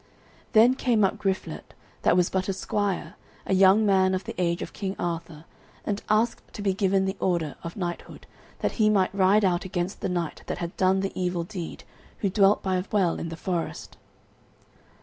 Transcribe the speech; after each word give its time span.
Then 0.53 0.73
came 0.73 1.03
up 1.03 1.19
Griflet, 1.19 1.75
that 2.01 2.17
was 2.17 2.31
but 2.31 2.49
a 2.49 2.53
squire, 2.53 3.13
a 3.45 3.53
young 3.53 3.85
man 3.85 4.15
of 4.15 4.23
the 4.23 4.33
age 4.41 4.63
of 4.63 4.73
King 4.73 4.95
Arthur, 4.97 5.45
and 5.85 6.01
asked 6.09 6.51
to 6.55 6.63
be 6.63 6.73
given 6.73 7.05
the 7.05 7.15
order 7.19 7.53
of 7.63 7.75
knighthood, 7.77 8.25
that 8.61 8.71
he 8.81 8.89
might 8.89 9.13
ride 9.13 9.45
out 9.45 9.63
against 9.63 10.01
the 10.01 10.09
knight 10.09 10.41
that 10.47 10.57
had 10.57 10.75
done 10.75 11.01
the 11.01 11.13
evil 11.13 11.43
deed, 11.43 11.83
who 12.17 12.31
dwelt 12.31 12.63
by 12.63 12.77
a 12.77 12.83
well 12.91 13.19
in 13.19 13.29
the 13.29 13.37
forest. 13.37 13.95